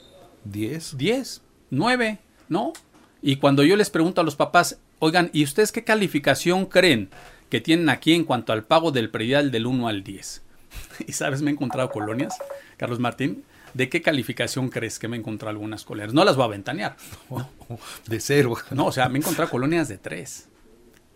[0.45, 0.97] 10.
[0.97, 2.17] 10, 9,
[2.49, 2.73] ¿no?
[3.21, 7.09] Y cuando yo les pregunto a los papás, oigan, ¿y ustedes qué calificación creen
[7.53, 10.41] que tienen aquí en cuanto al pago del predial del 1 al 10?
[11.07, 12.35] Y sabes, me he encontrado colonias,
[12.77, 13.43] Carlos Martín,
[13.75, 16.15] ¿de qué calificación crees que me he encontrado algunas colonias?
[16.15, 16.97] No las voy a ventanear.
[18.07, 18.55] De cero.
[18.71, 20.49] No, o sea, me he encontrado colonias de 3.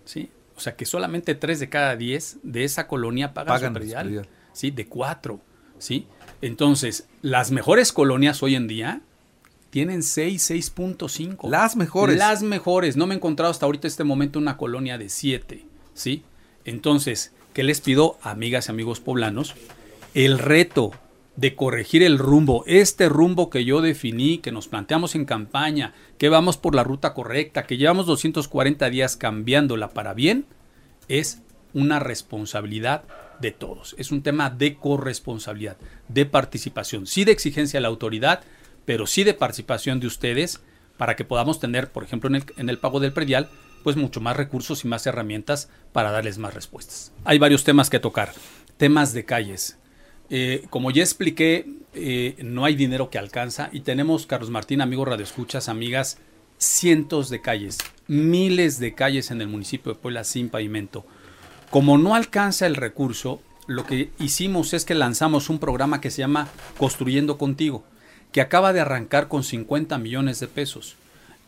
[0.06, 0.30] ¿Sí?
[0.56, 4.06] O sea, que solamente 3 de cada 10 de esa colonia pagan, Pagan su predial.
[4.06, 4.28] predial.
[4.54, 4.70] ¿Sí?
[4.70, 5.42] De 4.
[5.80, 6.06] ¿Sí?
[6.44, 9.02] Entonces, las mejores colonias hoy en día
[9.72, 11.50] tienen 6, 6.5.
[11.50, 12.16] Las mejores.
[12.16, 12.96] Las mejores.
[12.96, 15.66] No me he encontrado hasta ahorita este momento una colonia de 7.
[15.98, 16.24] ¿Sí?
[16.64, 19.56] Entonces, ¿qué les pido, amigas y amigos poblanos?
[20.14, 20.92] El reto
[21.36, 26.30] de corregir el rumbo, este rumbo que yo definí, que nos planteamos en campaña, que
[26.30, 30.46] vamos por la ruta correcta, que llevamos 240 días cambiándola para bien,
[31.08, 31.42] es
[31.74, 33.04] una responsabilidad
[33.40, 33.96] de todos.
[33.98, 38.42] Es un tema de corresponsabilidad, de participación, sí de exigencia a la autoridad,
[38.86, 40.62] pero sí de participación de ustedes
[40.98, 43.50] para que podamos tener, por ejemplo, en el, en el pago del predial,
[43.84, 47.12] pues mucho más recursos y más herramientas para darles más respuestas.
[47.24, 48.34] Hay varios temas que tocar.
[48.78, 49.78] Temas de calles.
[50.30, 55.08] Eh, como ya expliqué, eh, no hay dinero que alcanza y tenemos, Carlos Martín, amigos
[55.08, 56.18] radioescuchas, amigas,
[56.58, 61.06] cientos de calles, miles de calles en el municipio de Puebla sin pavimento.
[61.70, 66.20] Como no alcanza el recurso, lo que hicimos es que lanzamos un programa que se
[66.20, 67.84] llama Construyendo Contigo,
[68.32, 70.96] que acaba de arrancar con 50 millones de pesos.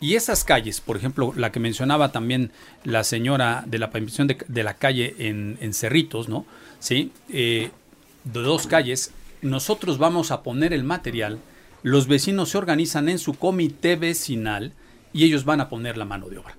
[0.01, 2.51] Y esas calles, por ejemplo, la que mencionaba también
[2.83, 6.45] la señora de la pavimentación de, la calle en, en Cerritos, ¿no?
[6.79, 7.71] Sí, eh,
[8.23, 11.39] de dos calles, nosotros vamos a poner el material,
[11.83, 14.73] los vecinos se organizan en su comité vecinal
[15.11, 16.55] y ellos van a poner la mano de obra.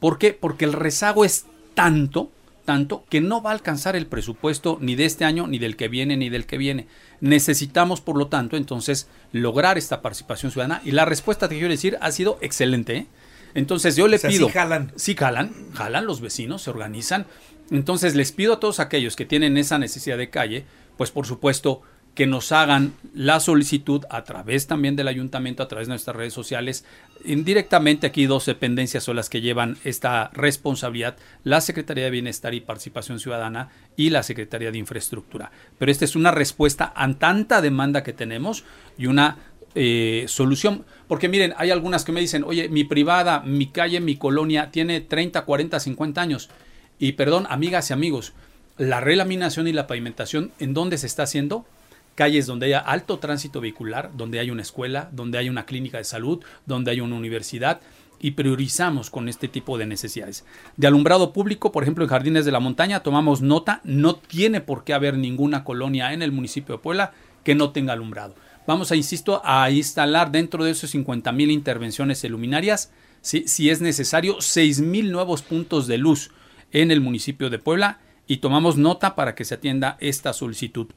[0.00, 0.32] ¿Por qué?
[0.32, 2.30] Porque el rezago es tanto,
[2.70, 5.88] tanto, que no va a alcanzar el presupuesto ni de este año, ni del que
[5.88, 6.86] viene, ni del que viene.
[7.20, 10.80] Necesitamos, por lo tanto, entonces, lograr esta participación ciudadana.
[10.84, 12.96] Y la respuesta que quiero decir ha sido excelente.
[12.96, 13.06] ¿eh?
[13.54, 14.46] Entonces yo le O sea, pido...
[14.46, 14.92] sí jalan.
[14.94, 17.26] Sí jalan, jalan los vecinos, se organizan.
[17.72, 20.64] Entonces les pido a todos aquellos que tienen esa necesidad de calle,
[20.96, 21.82] pues por supuesto
[22.14, 26.34] que nos hagan la solicitud a través también del ayuntamiento, a través de nuestras redes
[26.34, 26.84] sociales.
[27.24, 32.60] Indirectamente aquí dos dependencias son las que llevan esta responsabilidad, la Secretaría de Bienestar y
[32.60, 35.50] Participación Ciudadana y la Secretaría de Infraestructura.
[35.78, 38.64] Pero esta es una respuesta a tanta demanda que tenemos
[38.98, 39.38] y una
[39.74, 40.84] eh, solución.
[41.06, 45.00] Porque miren, hay algunas que me dicen, oye, mi privada, mi calle, mi colonia tiene
[45.00, 46.50] 30, 40, 50 años.
[46.98, 48.34] Y perdón, amigas y amigos,
[48.78, 51.66] la relaminación y la pavimentación, ¿en dónde se está haciendo?
[52.14, 56.04] Calles donde haya alto tránsito vehicular, donde hay una escuela, donde hay una clínica de
[56.04, 57.80] salud, donde hay una universidad
[58.20, 60.44] y priorizamos con este tipo de necesidades.
[60.76, 64.84] De alumbrado público, por ejemplo, en Jardines de la Montaña, tomamos nota, no tiene por
[64.84, 67.12] qué haber ninguna colonia en el municipio de Puebla
[67.44, 68.34] que no tenga alumbrado.
[68.66, 72.92] Vamos a, insisto, a instalar dentro de esos 50 mil intervenciones luminarias,
[73.22, 73.44] ¿sí?
[73.46, 76.30] si es necesario, 6 mil nuevos puntos de luz
[76.72, 80.88] en el municipio de Puebla y tomamos nota para que se atienda esta solicitud.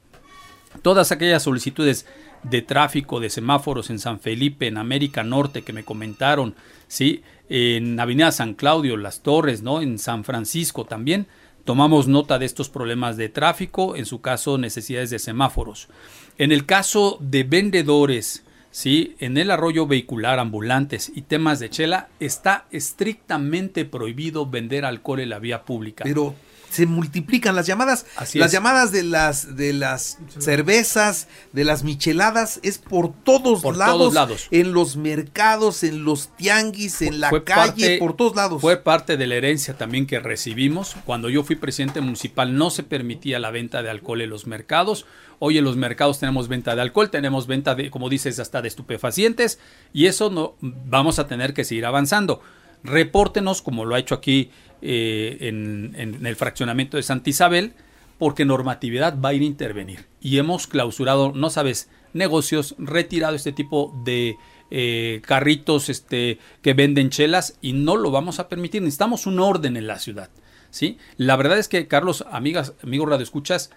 [0.82, 2.06] Todas aquellas solicitudes
[2.42, 6.54] de tráfico de semáforos en San Felipe, en América Norte que me comentaron,
[6.88, 9.80] sí, en Avenida San Claudio, Las Torres, ¿no?
[9.80, 11.26] En San Francisco también
[11.64, 15.88] tomamos nota de estos problemas de tráfico, en su caso necesidades de semáforos.
[16.36, 22.08] En el caso de vendedores, sí, en el arroyo vehicular, ambulantes y temas de chela
[22.20, 26.04] está estrictamente prohibido vender alcohol en la vía pública.
[26.04, 26.34] Pero
[26.74, 28.04] se multiplican las llamadas.
[28.16, 28.52] Así las es.
[28.52, 33.96] llamadas de las de las cervezas, de las micheladas, es por todos Por lados.
[33.98, 34.46] todos lados.
[34.50, 38.60] En los mercados, en los tianguis, en la Fue calle, parte- por todos lados.
[38.60, 40.96] Fue parte de la herencia también que recibimos.
[41.04, 45.06] Cuando yo fui presidente municipal no se permitía la venta de alcohol en los mercados.
[45.38, 48.68] Hoy en los mercados tenemos venta de alcohol, tenemos venta de, como dices, hasta de
[48.68, 49.58] estupefacientes
[49.92, 52.40] y eso no vamos a tener que seguir avanzando.
[52.82, 54.50] Repórtenos, como lo ha hecho aquí
[54.86, 57.72] eh, en, el fraccionamiento de Santa Isabel,
[58.18, 60.04] porque normatividad va a ir a intervenir.
[60.20, 64.36] Y hemos clausurado, no sabes, negocios, retirado este tipo de
[64.70, 68.82] eh, carritos este, que venden chelas y no lo vamos a permitir.
[68.82, 70.28] Necesitamos un orden en la ciudad.
[70.68, 70.98] ¿sí?
[71.16, 73.70] La verdad es que, Carlos, amigas, amigos radioescuchas,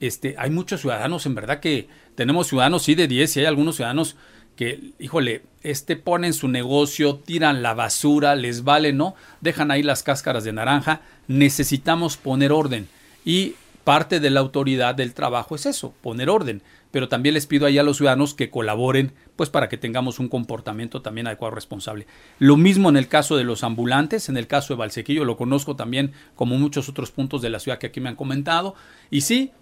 [0.00, 3.76] este, hay muchos ciudadanos, en verdad que tenemos ciudadanos, sí, de 10 y hay algunos
[3.76, 4.16] ciudadanos
[4.58, 9.14] que, híjole, este ponen su negocio, tiran la basura, les vale, ¿no?
[9.40, 11.00] Dejan ahí las cáscaras de naranja.
[11.28, 12.88] Necesitamos poner orden.
[13.24, 16.60] Y parte de la autoridad del trabajo es eso, poner orden.
[16.90, 20.28] Pero también les pido ahí a los ciudadanos que colaboren, pues para que tengamos un
[20.28, 22.08] comportamiento también adecuado, responsable.
[22.40, 25.76] Lo mismo en el caso de los ambulantes, en el caso de Valsequillo, lo conozco
[25.76, 28.74] también como muchos otros puntos de la ciudad que aquí me han comentado.
[29.08, 29.52] Y sí,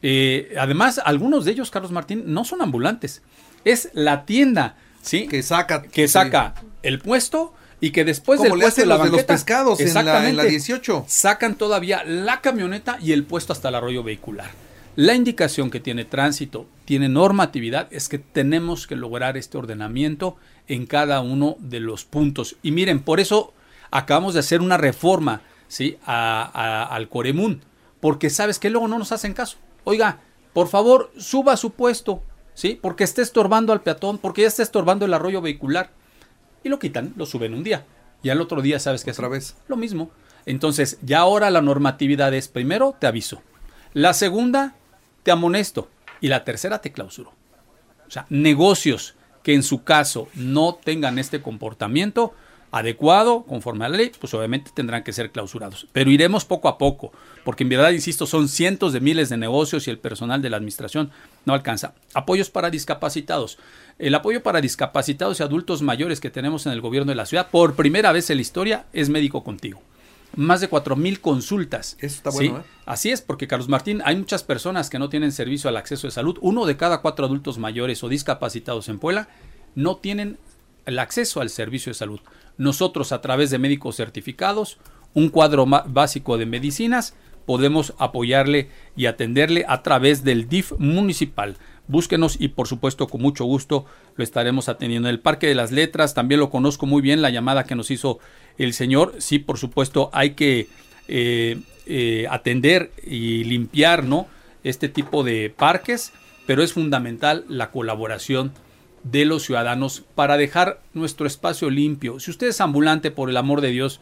[0.00, 3.20] eh, además, algunos de ellos, Carlos Martín, no son ambulantes.
[3.64, 5.26] Es la tienda, ¿sí?
[5.26, 5.82] Que saca.
[5.82, 10.28] Que saca el puesto y que después del puesto de, la los pescados en la,
[10.28, 11.04] en la 18.
[11.08, 14.50] Sacan todavía la camioneta y el puesto hasta el arroyo vehicular.
[14.96, 20.36] La indicación que tiene tránsito, tiene normatividad, es que tenemos que lograr este ordenamiento
[20.68, 22.56] en cada uno de los puntos.
[22.62, 23.52] Y miren, por eso
[23.90, 25.98] acabamos de hacer una reforma ¿sí?
[26.04, 27.62] al Coremun,
[28.00, 30.20] porque sabes que luego no nos hacen caso oiga,
[30.52, 32.22] por favor, suba su puesto,
[32.54, 32.78] ¿sí?
[32.80, 35.90] Porque esté estorbando al peatón, porque ya está estorbando el arroyo vehicular.
[36.62, 37.84] Y lo quitan, lo suben un día.
[38.22, 39.56] Y al otro día, ¿sabes qué Otra vez.
[39.68, 40.10] Lo mismo.
[40.46, 43.42] Entonces, ya ahora la normatividad es, primero, te aviso.
[43.92, 44.74] La segunda,
[45.22, 45.88] te amonesto.
[46.20, 47.32] Y la tercera, te clausuro.
[48.06, 52.34] O sea, negocios que en su caso no tengan este comportamiento,
[52.74, 55.86] adecuado, conforme a la ley, pues obviamente tendrán que ser clausurados.
[55.92, 57.12] Pero iremos poco a poco,
[57.44, 60.56] porque en verdad, insisto, son cientos de miles de negocios y el personal de la
[60.56, 61.12] administración
[61.44, 61.94] no alcanza.
[62.14, 63.58] Apoyos para discapacitados.
[64.00, 67.48] El apoyo para discapacitados y adultos mayores que tenemos en el gobierno de la ciudad,
[67.48, 69.80] por primera vez en la historia, es médico contigo.
[70.34, 71.96] Más de cuatro mil consultas.
[72.00, 72.62] Eso está bueno, ¿eh?
[72.86, 76.10] Así es, porque Carlos Martín, hay muchas personas que no tienen servicio al acceso de
[76.10, 76.38] salud.
[76.40, 79.28] Uno de cada cuatro adultos mayores o discapacitados en Puebla
[79.76, 80.38] no tienen
[80.86, 82.20] el acceso al servicio de salud.
[82.56, 84.78] Nosotros a través de médicos certificados,
[85.14, 87.14] un cuadro básico de medicinas,
[87.46, 91.56] podemos apoyarle y atenderle a través del DIF municipal.
[91.86, 93.84] Búsquenos y por supuesto con mucho gusto
[94.16, 95.08] lo estaremos atendiendo.
[95.08, 97.90] En el Parque de las Letras también lo conozco muy bien, la llamada que nos
[97.90, 98.18] hizo
[98.56, 99.14] el señor.
[99.18, 100.68] Sí, por supuesto hay que
[101.08, 104.26] eh, eh, atender y limpiar ¿no?
[104.62, 106.12] este tipo de parques,
[106.46, 108.52] pero es fundamental la colaboración
[109.04, 112.18] de los ciudadanos para dejar nuestro espacio limpio.
[112.18, 114.00] Si usted es ambulante, por el amor de Dios,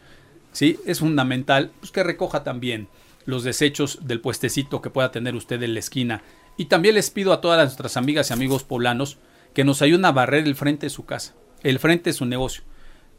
[0.52, 0.78] ¿sí?
[0.86, 2.88] es fundamental pues, que recoja también
[3.26, 6.22] los desechos del puestecito que pueda tener usted en la esquina.
[6.56, 9.18] Y también les pido a todas nuestras amigas y amigos poblanos
[9.54, 12.62] que nos ayuden a barrer el frente de su casa, el frente de su negocio.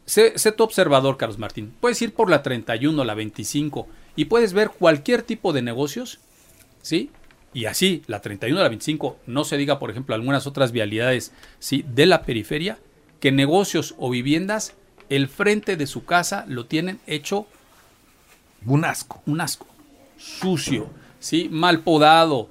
[0.06, 1.74] Sé, sé, tu observador, Carlos Martín.
[1.80, 6.20] Puedes ir por la 31, la 25 y puedes ver cualquier tipo de negocios,
[6.82, 7.10] ¿sí?
[7.54, 11.84] Y así la 31 la 25, no se diga por ejemplo algunas otras vialidades ¿sí?
[11.88, 12.78] de la periferia,
[13.20, 14.74] que negocios o viviendas,
[15.08, 17.46] el frente de su casa lo tienen hecho
[18.66, 19.22] un asco.
[19.26, 19.66] Un asco.
[20.16, 20.90] Sucio,
[21.20, 21.48] ¿sí?
[21.50, 22.50] mal podado.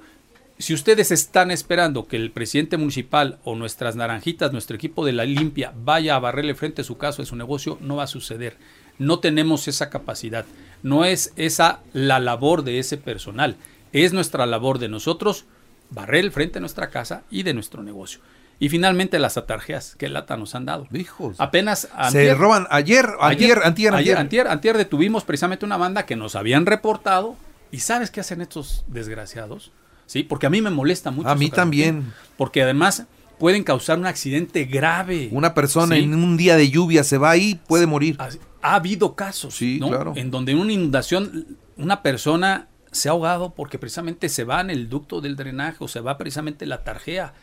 [0.58, 5.24] Si ustedes están esperando que el presidente municipal o nuestras naranjitas, nuestro equipo de la
[5.24, 8.56] limpia, vaya a barrerle frente a su casa, a su negocio, no va a suceder.
[8.98, 10.46] No tenemos esa capacidad.
[10.82, 13.56] No es esa la labor de ese personal.
[13.94, 15.46] Es nuestra labor de nosotros
[15.90, 18.20] barrer el frente de nuestra casa y de nuestro negocio.
[18.58, 20.86] Y finalmente las atarjeas que lata nos han dado.
[20.92, 21.36] Hijos.
[21.38, 26.34] Apenas se roban ayer, ayer, antier, ayer, antier, antier detuvimos precisamente una banda que nos
[26.34, 27.36] habían reportado
[27.70, 29.72] y sabes qué hacen estos desgraciados?
[30.06, 31.28] Sí, porque a mí me molesta mucho.
[31.28, 32.12] A mí también.
[32.36, 33.04] Porque además
[33.38, 35.28] pueden causar un accidente grave.
[35.32, 38.16] Una persona en un día de lluvia se va ahí, puede morir.
[38.62, 40.12] Ha, habido casos, sí, claro.
[40.16, 44.70] En donde en una inundación una persona se ha ahogado porque precisamente se va en
[44.70, 47.34] el ducto del drenaje o se va precisamente la tarjea.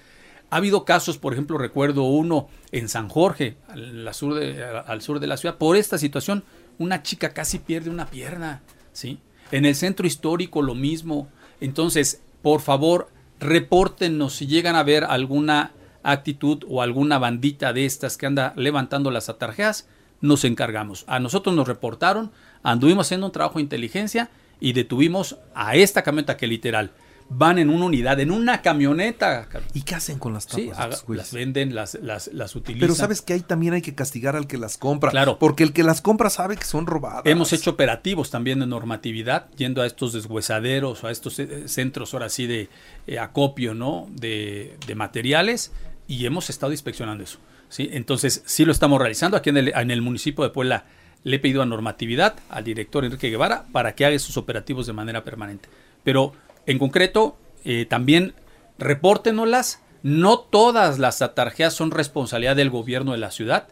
[0.50, 5.20] Ha habido casos, por ejemplo, recuerdo uno en San Jorge, al sur de, al sur
[5.20, 6.44] de la ciudad, por esta situación,
[6.78, 8.62] una chica casi pierde una pierna,
[8.92, 9.20] ¿sí?
[9.52, 11.30] En el centro histórico lo mismo.
[11.60, 13.10] Entonces, por favor,
[13.40, 15.72] repórtenos si llegan a ver alguna
[16.04, 19.88] actitud o alguna bandita de estas que anda levantando las atarjeas,
[20.22, 21.04] nos encargamos.
[21.08, 22.32] A nosotros nos reportaron,
[22.64, 24.30] anduvimos haciendo un trabajo de inteligencia
[24.62, 26.92] y detuvimos a esta camioneta que literal
[27.34, 29.48] van en una unidad, en una camioneta.
[29.74, 31.04] ¿Y qué hacen con las tapas?
[31.06, 32.82] Sí, las venden, las, las, las, utilizan.
[32.82, 35.12] Pero sabes que ahí también hay que castigar al que las compra.
[35.12, 35.40] Claro.
[35.40, 37.22] Porque el que las compra sabe que son robadas.
[37.26, 42.14] Hemos hecho operativos también de normatividad, yendo a estos deshuesaderos o a estos eh, centros
[42.14, 42.70] ahora sí de
[43.08, 44.10] eh, acopio, ¿no?
[44.12, 45.72] De, de, materiales
[46.08, 47.40] y hemos estado inspeccionando eso.
[47.70, 47.90] ¿sí?
[47.94, 50.86] Entonces, sí lo estamos realizando aquí en el, en el municipio de Puebla
[51.24, 54.94] le he pedido a normatividad al director Enrique Guevara para que haga sus operativos de
[54.94, 55.70] manera permanente.
[56.04, 56.34] Pero
[56.68, 58.36] En concreto, eh, también
[58.78, 59.82] repórtenoslas.
[60.04, 63.68] No todas las atarjeas son responsabilidad del gobierno de la ciudad.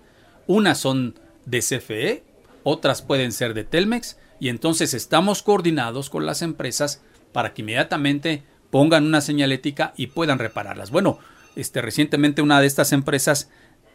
[0.47, 2.23] Unas son de CFE,
[2.63, 8.43] otras pueden ser de Telmex y entonces estamos coordinados con las empresas para que inmediatamente
[8.69, 10.91] pongan una señalética y puedan repararlas.
[10.91, 11.19] Bueno,
[11.55, 13.49] este recientemente una de estas empresas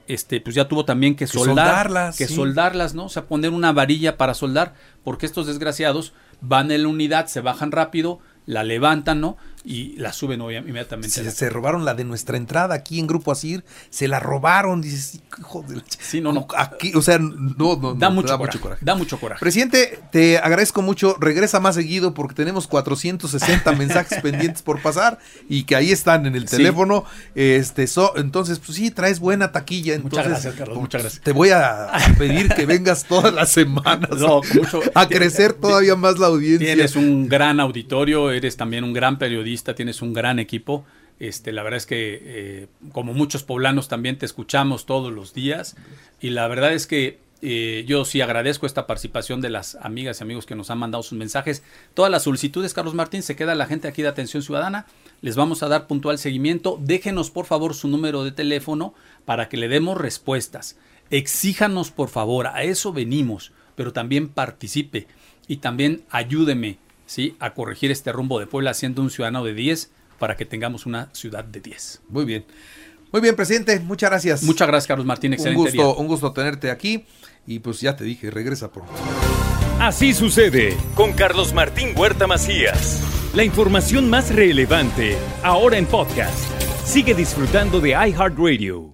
[0.08, 3.06] este, pues ya tuvo también que, soldarlas, que soldarlas, ¿no?
[3.06, 7.40] O sea, poner una varilla para soldar, porque estos desgraciados van en la unidad, se
[7.40, 9.36] bajan rápido, la levantan, ¿no?
[9.64, 11.08] Y la suben inmediatamente.
[11.08, 15.22] Se, se, robaron la de nuestra entrada aquí en Grupo Asir, se la robaron, dices,
[15.38, 16.46] hijo de Sí, no, no.
[16.56, 19.40] Aquí, o sea, no, no, da, mucho, coraje, Da mucho coraje.
[19.40, 25.64] Presidente, te agradezco mucho, regresa más seguido porque tenemos 460 mensajes pendientes por pasar y
[25.64, 27.06] que ahí están en el teléfono.
[27.34, 27.86] Este,
[28.16, 29.94] entonces, pues sí, traes buena taquilla.
[29.94, 31.22] Entonces, muchas gracias, Carlos, muchas gracias.
[31.22, 36.18] Te voy a pedir que vengas todas las semanas no, mucho, a crecer todavía más
[36.18, 36.66] la audiencia.
[36.66, 40.84] Tienes un gran auditorio, eres también un gran periodista tienes un gran equipo.
[41.20, 45.76] Este, la verdad es que, eh, como muchos poblanos, también te escuchamos todos los días.
[46.20, 50.24] Y la verdad es que eh, yo sí agradezco esta participación de las amigas y
[50.24, 51.62] amigos que nos han mandado sus mensajes.
[51.92, 54.86] Todas las solicitudes, Carlos Martín, se queda la gente aquí de Atención Ciudadana.
[55.20, 56.78] Les vamos a dar puntual seguimiento.
[56.80, 58.94] Déjenos, por favor, su número de teléfono
[59.24, 60.78] para que le demos respuestas.
[61.10, 65.06] Exíjanos, por favor, a eso venimos, pero también participe
[65.46, 67.36] y también ayúdeme ¿sí?
[67.40, 71.10] a corregir este rumbo de Puebla siendo un ciudadano de 10 para que tengamos una
[71.12, 72.02] ciudad de 10.
[72.08, 72.44] Muy bien.
[73.12, 74.42] Muy bien, presidente, muchas gracias.
[74.42, 75.32] Muchas gracias, Carlos Martín.
[75.32, 77.04] Excelente un gusto, un gusto tenerte aquí
[77.46, 78.92] y pues ya te dije, regresa pronto.
[79.78, 83.02] Así sucede con Carlos Martín Huerta Macías.
[83.34, 86.38] La información más relevante ahora en podcast.
[86.84, 88.93] Sigue disfrutando de iHeartRadio.